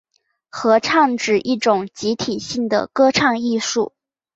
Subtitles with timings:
[0.49, 3.93] 合唱指一种集体性的歌唱艺术。